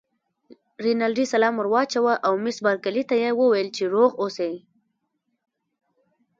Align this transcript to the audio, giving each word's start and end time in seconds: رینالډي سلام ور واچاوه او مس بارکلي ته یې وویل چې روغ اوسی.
رینالډي 0.83 1.25
سلام 1.33 1.53
ور 1.57 1.67
واچاوه 1.73 2.13
او 2.25 2.33
مس 2.43 2.57
بارکلي 2.65 3.03
ته 3.09 3.15
یې 3.23 3.29
وویل 3.39 3.67
چې 3.77 3.83
روغ 3.93 4.11
اوسی. 4.21 4.53